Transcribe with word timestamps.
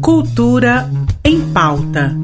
Cultura 0.00 0.90
em 1.24 1.40
pauta. 1.52 2.16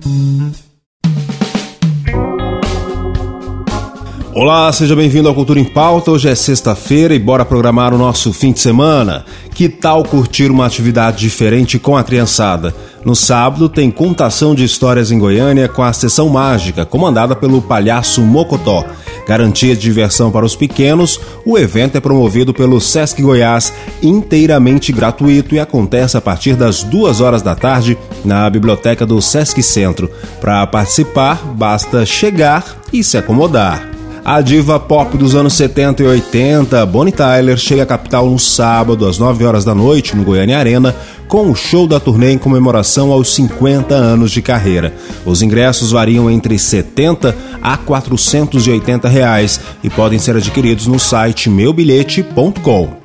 Olá, 4.33 4.73
seja 4.73 4.97
bem-vindo 4.97 5.29
ao 5.29 5.35
Cultura 5.35 5.61
em 5.61 5.65
Pauta. 5.65 6.11
Hoje 6.11 6.29
é 6.29 6.35
sexta-feira 6.35 7.15
e 7.15 7.21
bora 7.21 7.45
programar 7.45 7.95
o 7.95 7.99
nosso 7.99 8.33
fim 8.33 8.51
de 8.51 8.59
semana. 8.59 9.25
Que 9.55 9.69
tal 9.69 10.03
curtir 10.03 10.51
uma 10.51 10.67
atividade 10.67 11.19
diferente 11.19 11.79
com 11.79 11.97
a 11.97 12.03
criançada? 12.03 12.75
No 13.05 13.15
sábado 13.15 13.69
tem 13.69 13.93
contação 13.93 14.53
de 14.55 14.65
histórias 14.65 15.13
em 15.13 15.19
Goiânia 15.21 15.69
com 15.69 15.83
a 15.83 15.93
sessão 15.93 16.29
mágica, 16.29 16.85
comandada 16.85 17.37
pelo 17.37 17.63
palhaço 17.63 18.23
Mocotó. 18.23 18.85
Garantia 19.27 19.75
de 19.75 19.81
diversão 19.81 20.31
para 20.31 20.45
os 20.45 20.55
pequenos, 20.55 21.21
o 21.45 21.59
evento 21.59 21.97
é 21.97 22.01
promovido 22.01 22.53
pelo 22.53 22.81
Sesc 22.81 23.23
Goiás, 23.23 23.73
inteiramente 24.03 24.93
gratuito 24.93 25.55
e 25.55 25.61
acontece 25.61 26.17
a 26.17 26.21
partir 26.21 26.55
das 26.55 26.83
duas 26.83 27.21
horas 27.21 27.43
da 27.43 27.55
tarde 27.55 27.97
na 28.25 28.49
biblioteca 28.51 29.07
do 29.07 29.21
Sesc 29.23 29.63
Centro. 29.63 30.11
Para 30.41 30.67
participar, 30.67 31.43
basta 31.55 32.05
chegar 32.05 32.77
e 32.93 33.03
se 33.03 33.17
acomodar. 33.17 33.95
A 34.25 34.41
diva 34.41 34.81
pop 34.81 35.19
dos 35.19 35.35
anos 35.35 35.53
70 35.53 36.03
e 36.03 36.07
80, 36.07 36.87
Bonnie 36.87 37.13
Tyler, 37.13 37.59
chega 37.59 37.83
à 37.83 37.87
capital 37.87 38.31
no 38.31 38.39
sábado, 38.39 39.07
às 39.07 39.19
9 39.19 39.45
horas 39.45 39.67
da 39.67 39.75
noite, 39.75 40.17
no 40.17 40.25
Goiânia 40.25 40.59
Arena, 40.59 40.97
com 41.29 41.51
o 41.51 41.55
show 41.55 41.87
da 41.87 41.99
turnê 41.99 42.33
em 42.33 42.39
comemoração 42.39 43.13
aos 43.13 43.35
50 43.35 43.95
anos 43.95 44.31
de 44.31 44.43
carreira. 44.43 44.95
Os 45.25 45.43
ingressos 45.43 45.91
variam 45.91 46.31
entre 46.31 46.59
70 46.59 47.37
a 47.63 47.77
480 47.77 49.09
reais 49.09 49.61
e 49.83 49.91
podem 49.91 50.19
ser 50.19 50.37
adquiridos 50.37 50.87
no 50.87 50.99
site 50.99 51.49
meubilhete.com. 51.49 53.05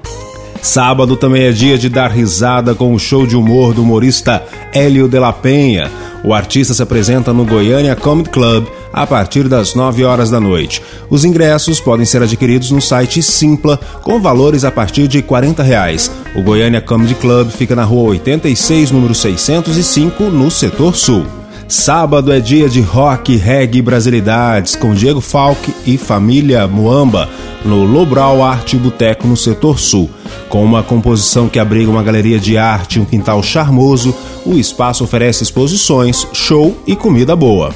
Sábado 0.62 1.16
também 1.16 1.44
é 1.44 1.52
dia 1.52 1.78
de 1.78 1.88
dar 1.88 2.12
risada 2.12 2.76
com 2.76 2.94
o 2.94 3.00
show 3.00 3.26
de 3.26 3.36
humor 3.36 3.74
do 3.74 3.82
humorista 3.82 4.44
Hélio 4.74 5.08
de 5.08 5.18
la 5.18 5.32
Penha. 5.32 5.90
O 6.24 6.34
artista 6.34 6.74
se 6.74 6.84
apresenta 6.84 7.32
no 7.32 7.46
Goiânia 7.46 7.96
Comedy 7.96 8.30
Club 8.30 8.68
a 8.92 9.06
partir 9.06 9.48
das 9.48 9.76
9 9.76 10.04
horas 10.04 10.30
da 10.30 10.40
noite. 10.40 10.82
Os 11.10 11.26
ingressos 11.26 11.80
podem 11.80 12.06
ser 12.06 12.22
adquiridos 12.22 12.72
no 12.72 12.82
site 12.82 13.22
Simpla, 13.22 13.80
com 14.04 14.22
valores 14.22 14.64
a 14.64 14.72
partir 14.72 15.08
de 15.08 15.22
40 15.22 15.64
reais. 15.64 16.12
O 16.36 16.42
Goiânia 16.42 16.82
Comedy 16.82 17.16
Club 17.16 17.50
fica 17.50 17.76
na 17.76 17.84
rua 17.84 18.10
86, 18.12 18.92
número 18.92 19.16
605, 19.16 20.24
no 20.26 20.50
setor 20.50 20.96
sul. 20.96 21.26
Sábado 21.70 22.32
é 22.32 22.40
dia 22.40 22.68
de 22.68 22.82
rock, 22.82 23.36
reggae 23.36 23.78
e 23.78 23.82
brasilidades 23.82 24.76
com 24.76 24.92
Diego 24.92 25.22
Falk 25.22 25.72
e 25.86 26.00
família 26.00 26.68
Muamba 26.68 27.30
no 27.64 27.84
Lobral 27.84 28.44
Arte 28.44 28.76
Boteco 28.76 29.28
no 29.28 29.38
setor 29.38 29.78
sul. 29.78 30.10
Com 30.50 30.66
uma 30.66 30.82
composição 30.82 31.48
que 31.48 31.60
abriga 31.60 31.92
uma 31.92 32.02
galeria 32.02 32.40
de 32.40 32.58
arte 32.58 32.96
e 32.96 33.00
um 33.00 33.06
quintal 33.06 33.44
charmoso, 33.44 34.16
o 34.44 34.56
espaço 34.56 35.04
oferece 35.04 35.44
exposições, 35.44 36.26
show 36.34 36.76
e 36.88 36.96
comida 36.96 37.36
boa. 37.36 37.72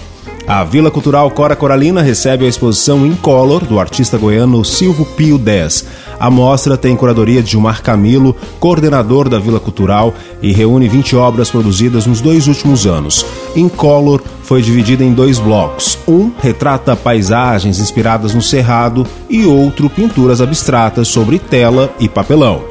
A 0.45 0.65
Vila 0.65 0.91
Cultural 0.91 1.31
Cora 1.31 1.55
Coralina 1.55 2.01
recebe 2.01 2.45
a 2.45 2.49
exposição 2.49 3.05
Incolor 3.05 3.65
do 3.65 3.79
artista 3.79 4.17
goiano 4.17 4.63
Silvio 4.65 5.05
Pio 5.05 5.37
10. 5.37 5.85
A 6.19 6.29
mostra 6.29 6.77
tem 6.77 6.97
curadoria 6.97 7.41
de 7.41 7.51
Gilmar 7.51 7.81
Camilo, 7.81 8.35
coordenador 8.59 9.29
da 9.29 9.39
Vila 9.39 9.59
Cultural, 9.59 10.13
e 10.41 10.51
reúne 10.51 10.89
20 10.89 11.15
obras 11.15 11.49
produzidas 11.49 12.05
nos 12.05 12.19
dois 12.19 12.47
últimos 12.47 12.85
anos. 12.85 13.25
Incolor 13.55 14.21
foi 14.43 14.61
dividida 14.61 15.01
em 15.01 15.13
dois 15.13 15.39
blocos. 15.39 15.97
Um 16.05 16.29
retrata 16.41 16.93
paisagens 16.93 17.79
inspiradas 17.79 18.33
no 18.33 18.41
Cerrado 18.41 19.07
e 19.29 19.45
outro 19.45 19.89
pinturas 19.89 20.41
abstratas 20.41 21.07
sobre 21.07 21.39
tela 21.39 21.89
e 22.01 22.09
papelão. 22.09 22.63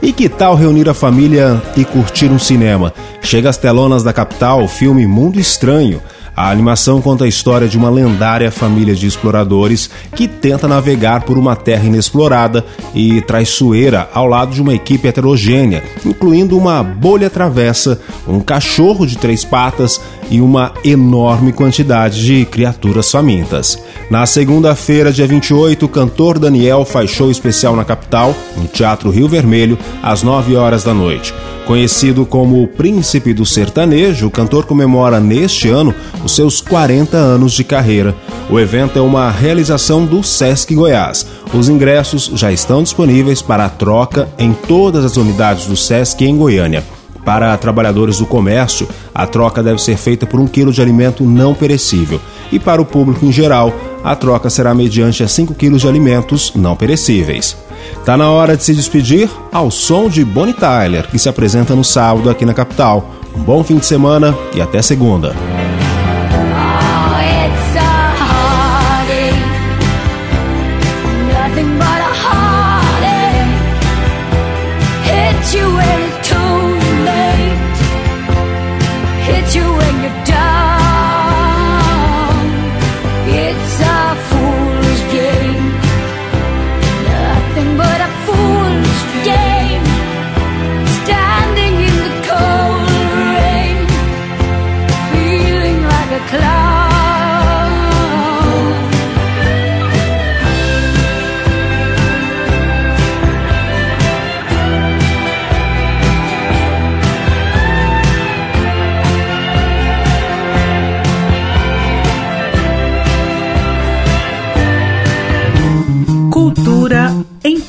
E 0.00 0.12
que 0.12 0.28
tal 0.28 0.54
reunir 0.54 0.88
a 0.88 0.94
família 0.94 1.60
e 1.76 1.84
curtir 1.84 2.30
um 2.30 2.38
cinema? 2.38 2.94
Chega 3.20 3.50
às 3.50 3.56
telonas 3.56 4.04
da 4.04 4.12
capital 4.12 4.62
o 4.62 4.68
filme 4.68 5.04
Mundo 5.04 5.40
Estranho 5.40 6.00
a 6.38 6.50
animação 6.52 7.02
conta 7.02 7.24
a 7.24 7.28
história 7.28 7.66
de 7.66 7.76
uma 7.76 7.90
lendária 7.90 8.52
família 8.52 8.94
de 8.94 9.08
exploradores 9.08 9.90
que 10.14 10.28
tenta 10.28 10.68
navegar 10.68 11.22
por 11.22 11.36
uma 11.36 11.56
terra 11.56 11.84
inexplorada 11.84 12.64
e 12.94 13.20
traiçoeira 13.22 14.08
ao 14.14 14.24
lado 14.24 14.54
de 14.54 14.62
uma 14.62 14.72
equipe 14.72 15.08
heterogênea, 15.08 15.82
incluindo 16.06 16.56
uma 16.56 16.80
bolha 16.80 17.28
travessa, 17.28 18.00
um 18.24 18.38
cachorro 18.38 19.04
de 19.04 19.18
três 19.18 19.44
patas 19.44 20.00
e 20.30 20.40
uma 20.40 20.72
enorme 20.84 21.52
quantidade 21.52 22.24
de 22.24 22.44
criaturas 22.44 23.10
famintas. 23.10 23.76
Na 24.08 24.24
segunda-feira, 24.24 25.10
dia 25.10 25.26
28, 25.26 25.86
o 25.86 25.88
cantor 25.88 26.38
Daniel 26.38 26.84
faz 26.84 27.10
show 27.10 27.32
especial 27.32 27.74
na 27.74 27.84
capital, 27.84 28.32
no 28.56 28.68
Teatro 28.68 29.10
Rio 29.10 29.26
Vermelho, 29.28 29.76
às 30.00 30.22
9 30.22 30.54
horas 30.54 30.84
da 30.84 30.94
noite. 30.94 31.34
Conhecido 31.68 32.24
como 32.24 32.62
o 32.62 32.66
Príncipe 32.66 33.34
do 33.34 33.44
Sertanejo, 33.44 34.26
o 34.26 34.30
cantor 34.30 34.64
comemora 34.64 35.20
neste 35.20 35.68
ano 35.68 35.94
os 36.24 36.32
seus 36.32 36.62
40 36.62 37.14
anos 37.14 37.52
de 37.52 37.62
carreira. 37.62 38.16
O 38.48 38.58
evento 38.58 38.98
é 38.98 39.02
uma 39.02 39.30
realização 39.30 40.06
do 40.06 40.22
Sesc 40.22 40.74
Goiás. 40.74 41.26
Os 41.52 41.68
ingressos 41.68 42.30
já 42.34 42.50
estão 42.50 42.82
disponíveis 42.82 43.42
para 43.42 43.66
a 43.66 43.68
troca 43.68 44.30
em 44.38 44.54
todas 44.54 45.04
as 45.04 45.18
unidades 45.18 45.66
do 45.66 45.76
Sesc 45.76 46.24
em 46.24 46.38
Goiânia. 46.38 46.82
Para 47.22 47.54
trabalhadores 47.58 48.16
do 48.16 48.24
comércio, 48.24 48.88
a 49.14 49.26
troca 49.26 49.62
deve 49.62 49.82
ser 49.82 49.98
feita 49.98 50.26
por 50.26 50.40
um 50.40 50.46
quilo 50.46 50.72
de 50.72 50.80
alimento 50.80 51.22
não 51.22 51.52
perecível. 51.52 52.18
E 52.50 52.58
para 52.58 52.80
o 52.80 52.86
público 52.86 53.26
em 53.26 53.30
geral, 53.30 53.74
a 54.02 54.14
troca 54.16 54.48
será 54.50 54.74
mediante 54.74 55.22
a 55.22 55.28
5 55.28 55.54
quilos 55.54 55.82
de 55.82 55.88
alimentos 55.88 56.52
não 56.54 56.76
perecíveis. 56.76 57.56
Tá 58.04 58.16
na 58.16 58.30
hora 58.30 58.56
de 58.56 58.64
se 58.64 58.74
despedir 58.74 59.28
ao 59.52 59.70
som 59.70 60.08
de 60.08 60.24
Bonnie 60.24 60.54
Tyler, 60.54 61.08
que 61.08 61.18
se 61.18 61.28
apresenta 61.28 61.74
no 61.74 61.84
sábado 61.84 62.30
aqui 62.30 62.44
na 62.44 62.54
capital. 62.54 63.10
Um 63.36 63.42
bom 63.42 63.62
fim 63.62 63.76
de 63.76 63.86
semana 63.86 64.36
e 64.54 64.60
até 64.60 64.80
segunda. 64.82 65.34